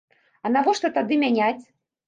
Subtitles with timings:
[0.47, 1.61] А навошта тады мяняць?